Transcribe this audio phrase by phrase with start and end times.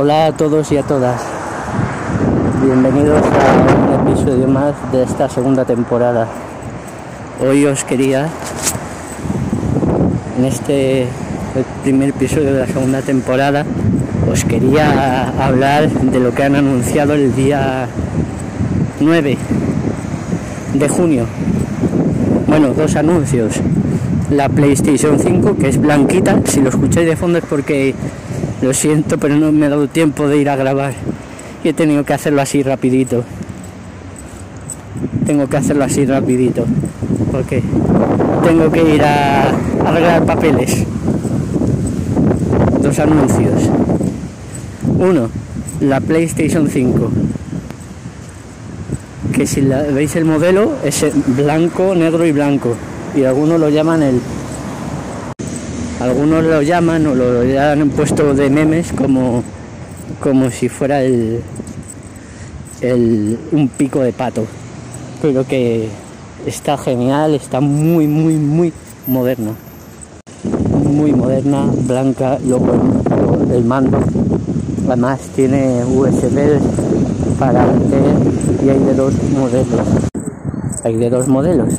[0.00, 1.20] Hola a todos y a todas.
[2.64, 6.28] Bienvenidos a un episodio más de esta segunda temporada.
[7.44, 8.28] Hoy os quería,
[10.38, 11.08] en este
[11.82, 13.66] primer episodio de la segunda temporada,
[14.30, 17.88] os quería hablar de lo que han anunciado el día
[19.00, 19.36] 9
[20.74, 21.26] de junio.
[22.46, 23.54] Bueno, dos anuncios.
[24.30, 27.96] La PlayStation 5, que es blanquita, si lo escucháis de fondo es porque
[28.62, 30.94] lo siento, pero no me he dado tiempo de ir a grabar
[31.62, 33.24] y he tenido que hacerlo así rapidito.
[35.26, 36.64] Tengo que hacerlo así rapidito,
[37.30, 37.62] porque
[38.42, 39.50] tengo que ir a
[39.84, 40.84] arreglar papeles.
[42.80, 43.70] Dos anuncios.
[44.98, 45.30] Uno,
[45.80, 47.10] la PlayStation 5.
[49.32, 51.04] Que si la, veis el modelo es
[51.36, 52.74] blanco, negro y blanco.
[53.14, 54.20] Y algunos lo llaman el.
[56.00, 59.42] Algunos lo llaman o lo, han puesto de memes como,
[60.20, 61.40] como si fuera el,
[62.80, 64.46] el, un pico de pato.
[65.20, 65.88] Pero que
[66.46, 68.72] está genial, está muy, muy, muy
[69.06, 69.52] moderna.
[70.84, 72.72] Muy moderna, blanca, luego
[73.52, 73.98] el mando
[74.88, 76.58] Además tiene USB
[77.38, 78.16] para leer
[78.64, 79.86] y hay de dos modelos.
[80.82, 81.74] Hay de dos modelos.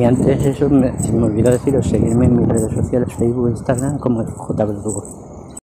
[0.00, 3.50] Y antes eso me, se me olvidó deciros, seguirme en mis redes sociales, Facebook e
[3.50, 5.58] Instagram como J Verdugo.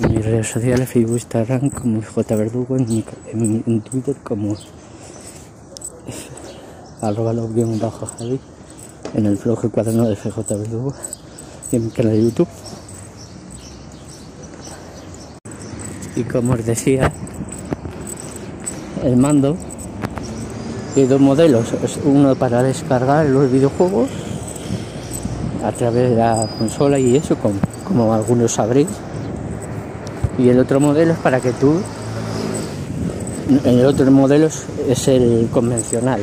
[0.00, 4.54] En mis redes sociales, Facebook Instagram como J Verdugo, en, Twitter como
[7.00, 8.06] arroba bien bajo
[9.14, 10.92] en el blog cuaderno de FJ Verdugo
[11.72, 12.48] y en mi canal de YouTube.
[16.16, 17.10] y como os decía
[19.02, 19.56] el mando
[20.96, 21.66] hay dos modelos
[22.04, 24.08] uno para descargar los videojuegos
[25.64, 27.54] a través de la consola y eso como,
[27.86, 28.88] como algunos sabréis
[30.38, 31.80] y el otro modelo es para que tú
[33.64, 34.48] el otro modelo
[34.88, 36.22] es el convencional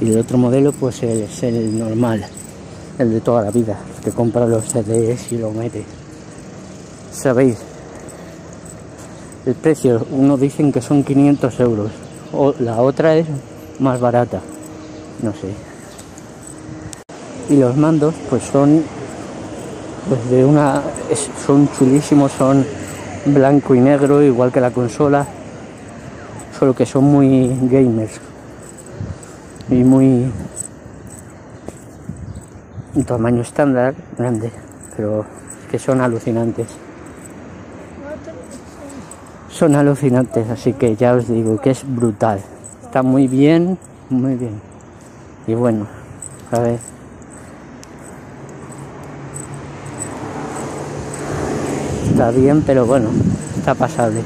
[0.00, 2.24] y el otro modelo pues es el normal
[2.98, 5.84] el de toda la vida, que compra los CDs y lo mete.
[7.12, 7.56] ¿Sabéis?
[9.48, 11.90] El precio, uno dicen que son 500 euros,
[12.34, 13.26] o la otra es
[13.78, 14.40] más barata,
[15.22, 15.54] no sé.
[17.48, 18.82] Y los mandos, pues son
[20.06, 20.82] pues de una
[21.46, 22.62] son chulísimos, son
[23.24, 25.26] blanco y negro, igual que la consola,
[26.58, 28.20] solo que son muy gamers
[29.70, 30.30] y muy
[32.94, 34.50] un tamaño estándar grande,
[34.94, 35.24] pero
[35.70, 36.66] que son alucinantes.
[39.50, 42.40] Son alucinantes, así que ya os digo que es brutal.
[42.84, 43.78] Está muy bien,
[44.10, 44.60] muy bien.
[45.46, 45.86] Y bueno,
[46.52, 46.78] a ver.
[52.10, 53.10] Está bien, pero bueno,
[53.56, 54.22] está pasable.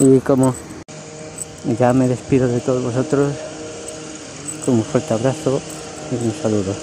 [0.00, 0.54] Y como
[1.78, 3.32] ya me despido de todos vosotros,
[4.64, 5.60] con un fuerte abrazo
[6.10, 6.74] un saludo.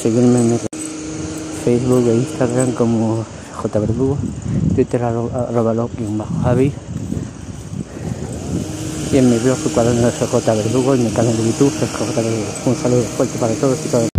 [0.00, 0.58] Seguirme en
[1.64, 3.24] Facebook e Instagram como
[3.62, 4.18] J Verdugo,
[4.74, 5.90] Twitter arroba bajo
[6.42, 6.72] Javi
[9.12, 12.20] y en mi blog cuaderno es J Verdugo y mi canal de YouTube es J
[12.22, 12.46] Verdugo.
[12.66, 14.11] Un saludo fuerte para todos y todas.